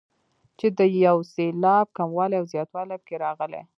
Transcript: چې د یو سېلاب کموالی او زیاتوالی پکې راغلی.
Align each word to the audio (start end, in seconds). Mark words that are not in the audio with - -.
چې 0.59 0.67
د 0.77 0.79
یو 1.05 1.17
سېلاب 1.33 1.87
کموالی 1.97 2.35
او 2.39 2.45
زیاتوالی 2.53 2.95
پکې 3.01 3.15
راغلی. 3.25 3.61